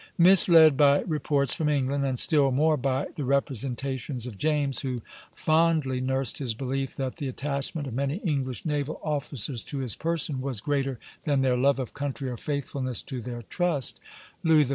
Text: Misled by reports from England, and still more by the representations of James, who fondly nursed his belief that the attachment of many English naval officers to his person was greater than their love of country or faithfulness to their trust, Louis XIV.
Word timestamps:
Misled 0.17 0.77
by 0.77 1.01
reports 1.01 1.53
from 1.53 1.69
England, 1.69 2.03
and 2.07 2.17
still 2.17 2.49
more 2.49 2.75
by 2.75 3.09
the 3.17 3.23
representations 3.23 4.25
of 4.25 4.35
James, 4.39 4.81
who 4.81 5.03
fondly 5.31 6.01
nursed 6.01 6.39
his 6.39 6.55
belief 6.55 6.95
that 6.95 7.17
the 7.17 7.27
attachment 7.27 7.85
of 7.85 7.93
many 7.93 8.15
English 8.23 8.65
naval 8.65 8.99
officers 9.03 9.61
to 9.65 9.77
his 9.77 9.95
person 9.95 10.41
was 10.41 10.59
greater 10.59 10.97
than 11.25 11.41
their 11.41 11.55
love 11.55 11.77
of 11.77 11.93
country 11.93 12.27
or 12.31 12.37
faithfulness 12.37 13.03
to 13.03 13.21
their 13.21 13.43
trust, 13.43 13.99
Louis 14.43 14.65
XIV. 14.65 14.69